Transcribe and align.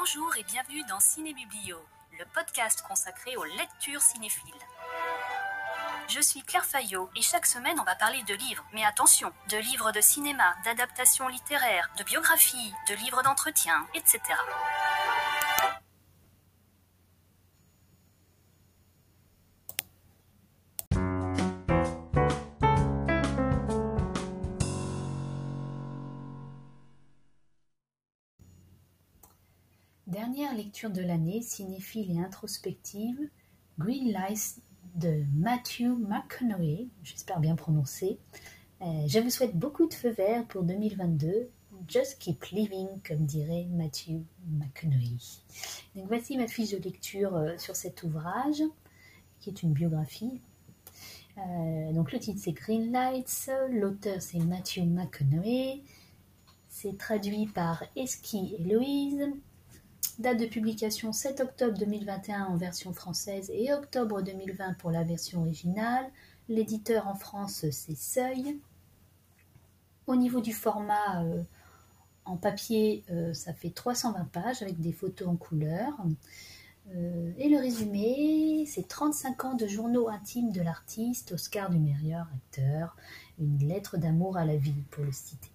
Bonjour 0.00 0.34
et 0.38 0.44
bienvenue 0.44 0.82
dans 0.88 0.98
Ciné 0.98 1.34
Biblio, 1.34 1.76
le 2.18 2.24
podcast 2.32 2.82
consacré 2.88 3.36
aux 3.36 3.44
lectures 3.44 4.00
cinéphiles. 4.00 4.54
Je 6.08 6.22
suis 6.22 6.40
Claire 6.40 6.64
Fayot 6.64 7.10
et 7.14 7.20
chaque 7.20 7.44
semaine 7.44 7.78
on 7.78 7.84
va 7.84 7.94
parler 7.96 8.22
de 8.22 8.32
livres, 8.32 8.64
mais 8.72 8.82
attention, 8.82 9.30
de 9.50 9.58
livres 9.58 9.92
de 9.92 10.00
cinéma, 10.00 10.54
d'adaptations 10.64 11.28
littéraires, 11.28 11.90
de 11.98 12.04
biographies, 12.04 12.72
de 12.88 12.94
livres 12.94 13.22
d'entretien, 13.22 13.86
etc. 13.92 14.20
Dernière 30.30 30.54
lecture 30.54 30.90
de 30.90 31.02
l'année, 31.02 31.42
cinéphile 31.42 32.12
et 32.12 32.20
introspective, 32.20 33.18
Green 33.80 34.12
Lights 34.12 34.60
de 34.94 35.24
Matthew 35.34 35.88
McConaughey, 35.98 36.86
j'espère 37.02 37.40
bien 37.40 37.56
prononcer. 37.56 38.16
Euh, 38.80 39.08
je 39.08 39.18
vous 39.18 39.28
souhaite 39.30 39.56
beaucoup 39.56 39.88
de 39.88 39.94
feux 39.94 40.12
verts 40.12 40.46
pour 40.46 40.62
2022. 40.62 41.50
Just 41.88 42.20
keep 42.20 42.44
living, 42.52 42.86
comme 43.04 43.26
dirait 43.26 43.66
Matthew 43.72 44.22
McConaughey. 44.46 45.18
Donc 45.96 46.06
voici 46.06 46.36
ma 46.36 46.46
fiche 46.46 46.70
de 46.70 46.78
lecture 46.78 47.34
euh, 47.34 47.58
sur 47.58 47.74
cet 47.74 48.04
ouvrage, 48.04 48.62
qui 49.40 49.50
est 49.50 49.64
une 49.64 49.72
biographie. 49.72 50.40
Euh, 51.38 51.92
donc 51.92 52.12
le 52.12 52.20
titre 52.20 52.38
c'est 52.40 52.52
Green 52.52 52.92
Lights, 52.92 53.50
l'auteur 53.70 54.22
c'est 54.22 54.38
Matthew 54.38 54.84
McConaughey, 54.84 55.82
c'est 56.68 56.96
traduit 56.96 57.46
par 57.48 57.82
Eski 57.96 58.54
et 58.56 58.62
Louise, 58.62 59.32
Date 60.20 60.38
de 60.38 60.44
publication 60.44 61.14
7 61.14 61.40
octobre 61.40 61.78
2021 61.78 62.44
en 62.44 62.58
version 62.58 62.92
française 62.92 63.50
et 63.54 63.72
octobre 63.72 64.20
2020 64.20 64.74
pour 64.74 64.90
la 64.90 65.02
version 65.02 65.40
originale. 65.40 66.04
L'éditeur 66.50 67.08
en 67.08 67.14
France, 67.14 67.64
c'est 67.70 67.96
Seuil. 67.96 68.60
Au 70.06 70.16
niveau 70.16 70.42
du 70.42 70.52
format 70.52 71.24
euh, 71.24 71.42
en 72.26 72.36
papier, 72.36 73.02
euh, 73.10 73.32
ça 73.32 73.54
fait 73.54 73.70
320 73.70 74.26
pages 74.26 74.60
avec 74.60 74.78
des 74.78 74.92
photos 74.92 75.26
en 75.26 75.36
couleur. 75.36 75.90
Euh, 76.94 77.32
et 77.38 77.48
le 77.48 77.56
résumé, 77.56 78.66
c'est 78.66 78.86
35 78.86 79.44
ans 79.46 79.54
de 79.54 79.66
journaux 79.66 80.10
intimes 80.10 80.52
de 80.52 80.60
l'artiste, 80.60 81.32
Oscar 81.32 81.70
du 81.70 81.78
acteur, 82.12 82.94
une 83.38 83.66
lettre 83.66 83.96
d'amour 83.96 84.36
à 84.36 84.44
la 84.44 84.56
vie, 84.56 84.82
pour 84.90 85.02
le 85.02 85.12
citer. 85.12 85.50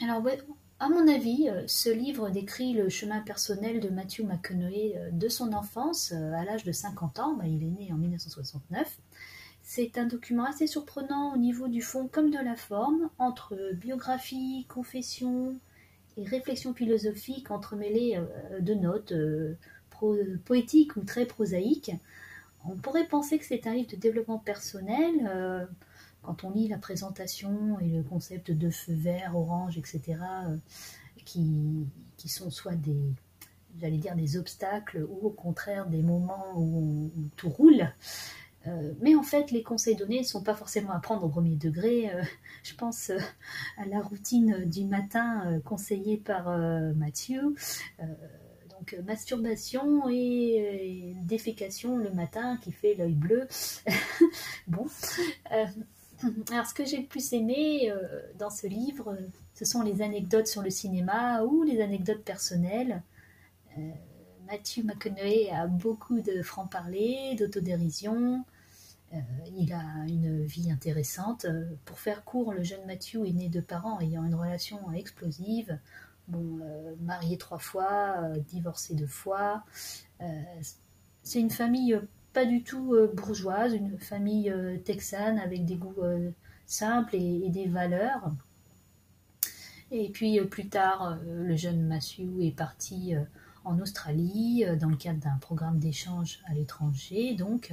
Alors, 0.00 0.22
à 0.78 0.90
mon 0.90 1.08
avis, 1.08 1.48
euh, 1.48 1.62
ce 1.66 1.88
livre 1.88 2.28
décrit 2.28 2.74
le 2.74 2.90
chemin 2.90 3.20
personnel 3.20 3.80
de 3.80 3.88
Matthew 3.88 4.20
McConaughey 4.24 4.94
euh, 4.96 5.10
de 5.10 5.28
son 5.28 5.54
enfance 5.54 6.12
euh, 6.14 6.32
à 6.34 6.44
l'âge 6.44 6.64
de 6.64 6.72
50 6.72 7.18
ans. 7.18 7.34
Bah, 7.34 7.44
il 7.46 7.62
est 7.62 7.70
né 7.70 7.92
en 7.92 7.96
1969. 7.96 8.98
C'est 9.62 9.96
un 9.96 10.04
document 10.04 10.44
assez 10.44 10.66
surprenant 10.66 11.32
au 11.32 11.38
niveau 11.38 11.66
du 11.66 11.80
fond 11.80 12.08
comme 12.08 12.30
de 12.30 12.38
la 12.38 12.56
forme, 12.56 13.08
entre 13.18 13.72
biographie, 13.74 14.66
confession 14.68 15.56
et 16.18 16.24
réflexion 16.24 16.72
philosophique 16.72 17.50
entremêlées 17.50 18.20
de 18.60 18.74
notes 18.74 19.12
poétiques 20.44 20.94
ou 20.94 21.00
très 21.00 21.26
prosaïques. 21.26 21.90
On 22.64 22.76
pourrait 22.76 23.08
penser 23.08 23.38
que 23.38 23.44
c'est 23.44 23.66
un 23.66 23.74
livre 23.74 23.90
de 23.90 23.96
développement 23.96 24.38
personnel 24.38 25.68
quand 26.26 26.42
on 26.42 26.50
lit 26.50 26.66
la 26.66 26.78
présentation 26.78 27.78
et 27.78 27.88
le 27.88 28.02
concept 28.02 28.50
de 28.50 28.68
feu 28.68 28.92
vert, 28.92 29.36
orange, 29.36 29.78
etc., 29.78 30.18
euh, 30.46 30.56
qui, 31.24 31.88
sont 32.26 32.50
soit 32.50 32.74
des, 32.74 33.14
j'allais 33.80 33.98
dire, 33.98 34.16
des 34.16 34.36
obstacles 34.36 35.06
ou 35.08 35.28
au 35.28 35.30
contraire 35.30 35.86
des 35.86 36.02
moments 36.02 36.54
où, 36.56 37.10
tout 37.36 37.48
roule. 37.48 37.92
Euh, 38.66 38.92
mais 39.00 39.14
en 39.14 39.22
fait, 39.22 39.52
les 39.52 39.62
conseils 39.62 39.94
donnés 39.94 40.18
ne 40.18 40.24
sont 40.24 40.42
pas 40.42 40.56
forcément 40.56 40.90
à 40.90 40.98
prendre 40.98 41.22
au 41.24 41.28
premier 41.28 41.54
degré. 41.54 42.10
Euh, 42.12 42.22
je 42.64 42.74
pense 42.74 43.10
à 43.78 43.86
la 43.86 44.00
routine 44.00 44.64
du 44.64 44.84
matin 44.84 45.60
conseillée 45.64 46.16
par 46.16 46.58
Mathieu. 46.96 47.54
donc, 48.70 48.96
masturbation 49.06 50.08
et, 50.08 51.14
défécation 51.22 51.96
le 51.96 52.10
matin 52.10 52.56
qui 52.56 52.72
fait 52.72 52.96
l'œil 52.96 53.14
bleu. 53.14 53.46
bon, 54.66 54.86
Alors, 56.50 56.66
ce 56.66 56.74
que 56.74 56.84
j'ai 56.84 56.98
le 56.98 57.06
plus 57.06 57.32
aimé 57.32 57.90
euh, 57.90 58.22
dans 58.38 58.50
ce 58.50 58.66
livre, 58.66 59.16
ce 59.54 59.64
sont 59.64 59.82
les 59.82 60.02
anecdotes 60.02 60.46
sur 60.46 60.62
le 60.62 60.70
cinéma 60.70 61.42
ou 61.42 61.62
les 61.62 61.80
anecdotes 61.80 62.22
personnelles. 62.22 63.02
Euh, 63.76 63.90
Matthew 64.46 64.84
McConaughey 64.84 65.50
a 65.50 65.66
beaucoup 65.66 66.20
de 66.20 66.42
franc-parler, 66.42 67.34
d'autodérision. 67.38 68.44
Euh, 69.12 69.18
il 69.56 69.72
a 69.72 69.82
une 70.08 70.44
vie 70.44 70.70
intéressante. 70.70 71.46
Pour 71.84 71.98
faire 71.98 72.24
court, 72.24 72.52
le 72.52 72.62
jeune 72.62 72.84
Matthew 72.86 73.26
est 73.26 73.32
né 73.32 73.48
de 73.48 73.60
parents 73.60 74.00
ayant 74.00 74.24
une 74.24 74.34
relation 74.34 74.90
explosive. 74.92 75.78
Bon, 76.28 76.58
marié 77.02 77.38
trois 77.38 77.58
fois, 77.58 78.16
divorcé 78.48 78.94
deux 78.94 79.06
fois. 79.06 79.62
c'est 81.22 81.38
une 81.38 81.50
famille 81.50 82.00
pas 82.36 82.44
du 82.44 82.62
tout 82.62 82.92
euh, 82.92 83.10
bourgeoise, 83.14 83.72
une 83.72 83.98
famille 83.98 84.50
euh, 84.50 84.76
texane 84.76 85.38
avec 85.38 85.64
des 85.64 85.76
goûts 85.76 86.02
euh, 86.02 86.30
simples 86.66 87.16
et, 87.16 87.48
des 87.48 87.66
valeurs. 87.66 88.30
Et 89.90 90.10
puis 90.10 90.38
plus 90.42 90.68
tard, 90.68 91.18
le 91.24 91.56
jeune 91.56 91.86
Matthew 91.86 92.42
est 92.42 92.54
parti 92.54 93.14
en 93.64 93.78
Australie 93.78 94.64
dans 94.80 94.88
le 94.88 94.96
cadre 94.96 95.20
d'un 95.20 95.38
programme 95.40 95.78
d'échange 95.78 96.40
à 96.48 96.54
l'étranger, 96.54 97.36
donc, 97.36 97.72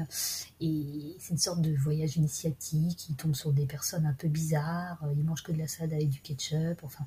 et 0.62 1.16
c'est 1.18 1.32
une 1.32 1.40
sorte 1.40 1.62
de 1.62 1.74
voyage 1.76 2.18
initiatique. 2.18 3.10
Il 3.10 3.16
tombe 3.16 3.34
sur 3.34 3.52
des 3.52 3.66
personnes 3.66 4.06
un 4.06 4.14
peu 4.14 4.28
bizarres, 4.28 5.04
il 5.18 5.24
mange 5.24 5.42
que 5.42 5.52
de 5.52 5.58
la 5.58 5.68
salade 5.68 5.94
avec 5.94 6.10
du 6.10 6.22
ketchup, 6.22 6.84
enfin. 6.84 7.06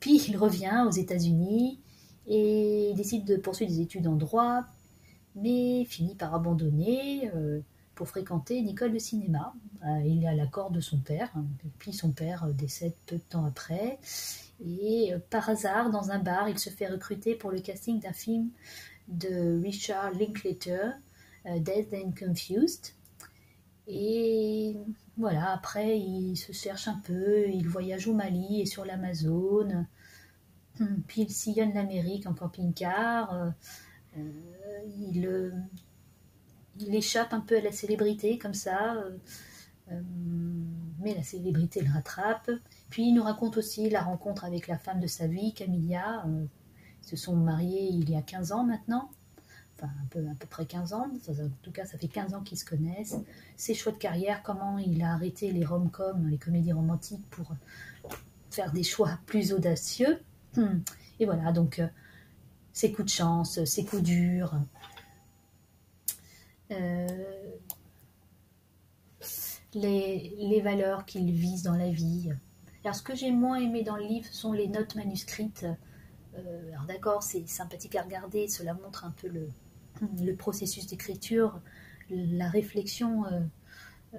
puis 0.00 0.18
il 0.28 0.36
revient 0.38 0.84
aux 0.88 0.92
États-Unis 0.92 1.78
et 2.26 2.94
décide 2.96 3.26
de 3.26 3.36
poursuivre 3.36 3.70
des 3.70 3.82
études 3.82 4.06
en 4.06 4.16
droit, 4.16 4.64
mais 5.34 5.84
finit 5.84 6.14
par 6.14 6.34
abandonner 6.34 7.30
euh, 7.34 7.60
pour 7.94 8.08
fréquenter 8.08 8.58
une 8.58 8.68
école 8.68 8.92
de 8.92 8.98
cinéma. 8.98 9.54
Euh, 9.84 10.02
il 10.04 10.26
à 10.26 10.34
l'accord 10.34 10.70
de 10.70 10.80
son 10.80 10.98
père, 10.98 11.30
hein, 11.34 11.44
puis 11.78 11.92
son 11.92 12.12
père 12.12 12.44
euh, 12.44 12.52
décède 12.52 12.94
peu 13.06 13.16
de 13.16 13.22
temps 13.22 13.44
après. 13.44 13.98
Et 14.64 15.12
par 15.30 15.48
hasard, 15.48 15.90
dans 15.90 16.12
un 16.12 16.20
bar, 16.20 16.48
il 16.48 16.56
se 16.56 16.70
fait 16.70 16.86
recruter 16.86 17.34
pour 17.34 17.50
le 17.50 17.60
casting 17.60 17.98
d'un 17.98 18.12
film 18.12 18.48
de 19.08 19.60
Richard 19.60 20.12
Linklater, 20.12 20.92
Dead 21.44 21.92
and 21.92 22.12
Confused. 22.16 22.92
Et 23.88 24.76
voilà, 25.16 25.50
après, 25.50 25.98
il 25.98 26.36
se 26.36 26.52
cherche 26.52 26.86
un 26.86 27.00
peu, 27.04 27.48
il 27.48 27.66
voyage 27.66 28.06
au 28.06 28.14
Mali 28.14 28.60
et 28.60 28.66
sur 28.66 28.84
l'Amazone, 28.84 29.88
puis 31.08 31.22
il 31.22 31.30
sillonne 31.30 31.74
l'Amérique 31.74 32.28
en 32.28 32.34
camping-car. 32.34 33.52
Euh, 34.16 34.20
il, 34.98 35.26
euh, 35.26 35.50
il, 36.78 36.94
échappe 36.94 37.32
un 37.32 37.40
peu 37.40 37.56
à 37.56 37.60
la 37.60 37.72
célébrité 37.72 38.38
comme 38.38 38.54
ça, 38.54 38.94
euh, 39.90 40.00
mais 41.00 41.14
la 41.14 41.22
célébrité 41.22 41.80
le 41.80 41.92
rattrape. 41.92 42.50
Puis 42.90 43.08
il 43.08 43.14
nous 43.14 43.22
raconte 43.22 43.56
aussi 43.56 43.88
la 43.88 44.02
rencontre 44.02 44.44
avec 44.44 44.68
la 44.68 44.78
femme 44.78 45.00
de 45.00 45.06
sa 45.06 45.26
vie, 45.26 45.54
Camilla. 45.54 46.24
Ils 46.26 47.08
se 47.08 47.16
sont 47.16 47.36
mariés 47.36 47.88
il 47.90 48.08
y 48.10 48.16
a 48.16 48.22
15 48.22 48.52
ans 48.52 48.64
maintenant 48.64 49.10
enfin 49.76 49.92
à 50.30 50.34
peu 50.38 50.46
près 50.48 50.66
15 50.66 50.92
ans, 50.92 51.10
en 51.10 51.48
tout 51.62 51.72
cas 51.72 51.84
ça 51.84 51.98
fait 51.98 52.06
15 52.06 52.34
ans 52.34 52.42
qu'ils 52.42 52.58
se 52.58 52.64
connaissent, 52.64 53.16
ses 53.56 53.74
choix 53.74 53.92
de 53.92 53.96
carrière, 53.96 54.42
comment 54.42 54.78
il 54.78 55.02
a 55.02 55.12
arrêté 55.12 55.50
les 55.50 55.64
rom-coms, 55.64 56.28
les 56.28 56.38
comédies 56.38 56.72
romantiques 56.72 57.28
pour 57.30 57.52
faire 58.50 58.72
des 58.72 58.82
choix 58.84 59.18
plus 59.26 59.52
audacieux. 59.52 60.20
Et 61.18 61.24
voilà, 61.24 61.52
donc 61.52 61.82
ses 62.72 62.92
coups 62.92 63.12
de 63.12 63.16
chance, 63.16 63.64
ses 63.64 63.84
coups 63.84 64.02
durs. 64.02 64.54
Euh, 66.70 67.06
les, 69.74 70.60
valeurs 70.62 71.04
qu'il 71.04 71.30
vise 71.32 71.62
dans 71.62 71.76
la 71.76 71.90
vie. 71.90 72.30
Alors, 72.84 72.94
ce 72.94 73.02
que 73.02 73.14
j'ai 73.14 73.30
moins 73.30 73.56
aimé 73.56 73.82
dans 73.82 73.96
le 73.96 74.04
livre 74.04 74.26
sont 74.32 74.52
les 74.52 74.68
notes 74.68 74.94
manuscrites. 74.96 75.66
Euh, 76.34 76.72
alors, 76.72 76.84
d'accord, 76.84 77.22
c'est 77.22 77.46
sympathique 77.48 77.96
à 77.96 78.02
regarder, 78.02 78.48
cela 78.48 78.74
montre 78.74 79.04
un 79.04 79.12
peu 79.12 79.28
le, 79.28 79.48
le 80.20 80.34
processus 80.34 80.86
d'écriture, 80.86 81.60
la 82.10 82.48
réflexion 82.48 83.24
euh, 83.26 84.18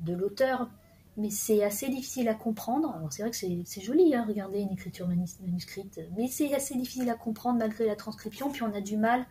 de 0.00 0.14
l'auteur, 0.14 0.68
mais 1.16 1.30
c'est 1.30 1.62
assez 1.62 1.88
difficile 1.88 2.28
à 2.28 2.34
comprendre. 2.34 2.94
Alors 2.96 3.12
c'est 3.12 3.22
vrai 3.22 3.30
que 3.30 3.36
c'est 3.36 3.80
joli, 3.80 4.14
hein, 4.14 4.24
regarder 4.26 4.60
une 4.60 4.72
écriture 4.72 5.08
manuscrite, 5.08 6.00
mais 6.16 6.28
c'est 6.28 6.52
assez 6.54 6.74
difficile 6.76 7.08
à 7.10 7.14
comprendre 7.14 7.58
malgré 7.58 7.86
la 7.86 7.96
transcription, 7.96 8.50
puis 8.50 8.62
on 8.62 8.74
a 8.74 8.80
du 8.80 8.96
mal 8.96 9.26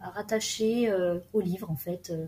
à 0.00 0.10
rattacher 0.10 0.90
euh, 0.90 1.18
au 1.32 1.40
livre 1.40 1.70
en 1.70 1.76
fait. 1.76 2.10
Euh. 2.10 2.26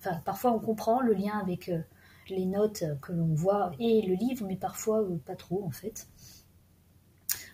Enfin, 0.00 0.20
parfois 0.24 0.52
on 0.52 0.58
comprend 0.58 1.00
le 1.00 1.14
lien 1.14 1.38
avec 1.38 1.68
euh, 1.68 1.80
les 2.28 2.44
notes 2.44 2.84
que 3.00 3.12
l'on 3.12 3.34
voit 3.34 3.72
et 3.78 4.02
le 4.02 4.14
livre, 4.14 4.46
mais 4.46 4.56
parfois 4.56 5.02
pas 5.24 5.36
trop 5.36 5.64
en 5.64 5.70
fait. 5.70 6.06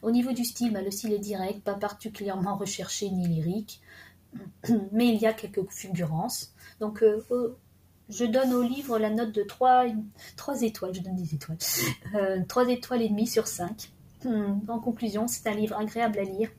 Au 0.02 0.10
niveau 0.10 0.32
du 0.32 0.44
style, 0.44 0.72
bah, 0.72 0.82
le 0.82 0.90
style 0.90 1.12
est 1.12 1.18
direct, 1.18 1.62
pas 1.62 1.74
particulièrement 1.74 2.56
recherché 2.56 3.10
ni 3.10 3.26
lyrique, 3.26 3.80
mais 4.92 5.08
il 5.08 5.20
y 5.20 5.26
a 5.26 5.32
quelques 5.32 5.68
fulgurances. 5.70 6.54
Donc, 6.78 7.02
je 8.08 8.24
donne 8.24 8.52
au 8.52 8.62
livre 8.62 8.98
la 8.98 9.10
note 9.10 9.32
de 9.32 9.42
3, 9.42 9.86
3 10.36 10.62
étoiles, 10.62 10.94
je 10.94 11.00
donne 11.00 11.16
des 11.16 11.34
étoiles, 11.34 11.58
3 12.48 12.64
euh, 12.64 12.68
étoiles 12.68 13.02
et 13.02 13.08
demie 13.08 13.26
sur 13.26 13.46
5. 13.46 13.90
En 14.68 14.80
conclusion, 14.80 15.28
c'est 15.28 15.48
un 15.48 15.54
livre 15.54 15.76
agréable 15.76 16.18
à 16.18 16.24
lire, 16.24 16.50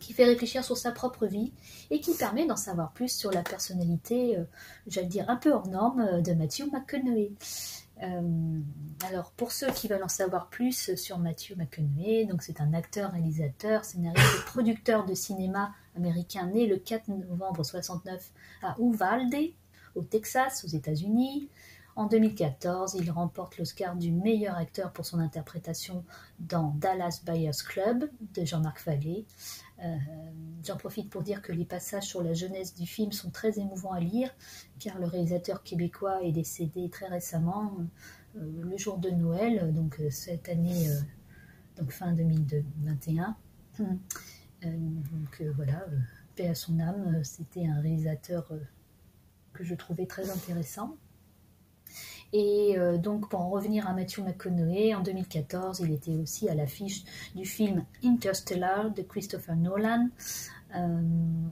qui 0.00 0.12
fait 0.12 0.24
réfléchir 0.24 0.64
sur 0.64 0.76
sa 0.76 0.92
propre 0.92 1.26
vie 1.26 1.52
et 1.90 2.00
qui 2.00 2.14
permet 2.14 2.46
d'en 2.46 2.56
savoir 2.56 2.92
plus 2.92 3.08
sur 3.08 3.30
la 3.30 3.42
personnalité, 3.42 4.36
euh, 4.36 4.44
j'allais 4.86 5.06
dire 5.06 5.30
un 5.30 5.36
peu 5.36 5.52
hors 5.52 5.68
norme, 5.68 6.20
de 6.22 6.32
Matthew 6.32 6.70
McConaughey. 6.72 7.32
Euh, 8.02 8.60
alors, 9.08 9.30
pour 9.32 9.52
ceux 9.52 9.70
qui 9.70 9.88
veulent 9.88 10.02
en 10.02 10.08
savoir 10.08 10.48
plus 10.48 10.94
sur 10.96 11.18
Matthew 11.18 11.56
McConaughey, 11.56 12.26
donc 12.26 12.42
c'est 12.42 12.60
un 12.60 12.74
acteur, 12.74 13.12
réalisateur, 13.12 13.84
scénariste 13.84 14.24
et 14.24 14.44
producteur 14.46 15.06
de 15.06 15.14
cinéma 15.14 15.72
américain 15.96 16.46
né 16.46 16.66
le 16.66 16.76
4 16.76 17.08
novembre 17.08 17.64
69 17.64 18.32
à 18.62 18.74
Uvalde, 18.80 19.52
au 19.94 20.02
Texas, 20.02 20.64
aux 20.64 20.68
États-Unis. 20.68 21.48
En 21.96 22.06
2014, 22.06 22.96
il 22.98 23.08
remporte 23.10 23.56
l'Oscar 23.56 23.94
du 23.94 24.10
meilleur 24.10 24.56
acteur 24.56 24.92
pour 24.92 25.06
son 25.06 25.20
interprétation 25.20 26.04
dans 26.40 26.74
Dallas 26.78 27.20
Buyers 27.24 27.52
Club 27.64 28.10
de 28.34 28.44
Jean-Marc 28.44 28.80
Fallet. 28.80 29.24
Euh, 29.82 29.96
j'en 30.64 30.76
profite 30.76 31.08
pour 31.08 31.22
dire 31.22 31.40
que 31.40 31.52
les 31.52 31.64
passages 31.64 32.04
sur 32.04 32.22
la 32.22 32.34
jeunesse 32.34 32.74
du 32.74 32.86
film 32.86 33.12
sont 33.12 33.30
très 33.30 33.60
émouvants 33.60 33.92
à 33.92 34.00
lire, 34.00 34.34
car 34.80 34.98
le 34.98 35.06
réalisateur 35.06 35.62
québécois 35.62 36.22
est 36.24 36.32
décédé 36.32 36.90
très 36.90 37.06
récemment, 37.06 37.76
euh, 38.36 38.62
le 38.62 38.76
jour 38.76 38.98
de 38.98 39.10
Noël, 39.10 39.72
donc 39.72 40.00
euh, 40.00 40.10
cette 40.10 40.48
année, 40.48 40.88
donc 41.76 41.92
fin 41.92 42.12
2021. 42.12 43.36
donc 43.78 45.42
voilà, 45.54 45.86
paix 46.34 46.48
à 46.48 46.54
son 46.56 46.80
âme, 46.80 47.22
c'était 47.22 47.66
un 47.66 47.80
réalisateur 47.80 48.48
que 49.54 49.64
je 49.64 49.74
trouvais 49.74 50.06
très 50.06 50.30
intéressant. 50.30 50.96
Et 52.36 52.76
euh, 52.76 52.98
donc, 52.98 53.28
pour 53.28 53.40
en 53.40 53.48
revenir 53.48 53.88
à 53.88 53.92
Matthew 53.92 54.18
McConaughey, 54.18 54.92
en 54.92 55.02
2014, 55.02 55.80
il 55.84 55.92
était 55.92 56.16
aussi 56.16 56.48
à 56.48 56.54
l'affiche 56.56 57.04
du 57.36 57.46
film 57.46 57.84
Interstellar 58.02 58.90
de 58.90 59.02
Christopher 59.02 59.54
Nolan. 59.54 60.08
Euh, 60.74 61.00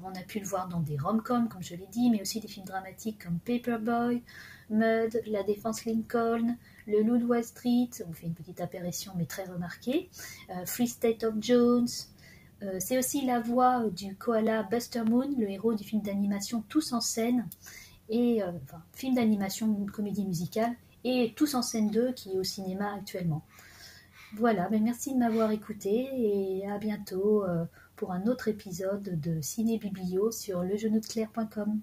on 0.04 0.10
a 0.10 0.22
pu 0.26 0.40
le 0.40 0.44
voir 0.44 0.66
dans 0.66 0.81
des 0.81 0.99
rom-coms, 0.99 1.49
comme 1.49 1.62
je 1.62 1.76
l'ai 1.76 1.87
dit, 1.93 2.10
mais 2.10 2.20
aussi 2.20 2.40
des 2.40 2.49
films 2.49 2.66
dramatiques 2.66 3.22
comme 3.22 3.38
Paperboy, 3.38 4.25
Mud, 4.70 5.22
La 5.26 5.44
Défense 5.44 5.84
Lincoln, 5.84 6.56
Le 6.88 7.02
Loup 7.04 7.19
de 7.19 7.26
Wall 7.26 7.44
Street, 7.44 7.90
on 8.08 8.12
fait 8.12 8.26
une 8.26 8.34
petite 8.34 8.60
apparition 8.60 9.12
mais 9.16 9.26
très 9.26 9.44
remarquée, 9.44 10.10
euh, 10.50 10.66
Free 10.66 10.88
State 10.88 11.22
of 11.22 11.34
Jones. 11.40 11.88
C'est 12.78 12.96
aussi 12.96 13.26
la 13.26 13.40
voix 13.40 13.90
du 13.90 14.14
koala 14.14 14.62
Buster 14.62 15.02
Moon, 15.02 15.34
le 15.37 15.50
héros 15.50 15.75
du 15.75 15.82
film 15.82 16.00
d'animation 16.00 16.62
Tous 16.69 16.93
en 16.93 17.00
scène, 17.00 17.49
et 18.12 18.43
euh, 18.43 18.53
film 18.93 19.14
d'animation, 19.14 19.75
comédie 19.93 20.25
musicale, 20.25 20.76
et 21.03 21.32
Tous 21.35 21.55
en 21.56 21.62
scène 21.62 21.91
2 21.91 22.12
qui 22.12 22.32
est 22.32 22.38
au 22.38 22.44
cinéma 22.44 22.94
actuellement. 22.94 23.43
Voilà, 24.37 24.69
ben, 24.69 24.82
merci 24.82 25.12
de 25.12 25.19
m'avoir 25.19 25.50
écouté 25.50 26.09
et 26.12 26.70
à 26.70 26.79
bientôt 26.79 27.44
euh, 27.44 27.64
pour 27.97 28.12
un 28.12 28.26
autre 28.26 28.49
épisode 28.49 29.20
de 29.20 29.41
Ciné 29.41 29.79
Biblio 29.79 30.31
sur 30.31 30.62
legenoudeleclair.com. 30.62 31.81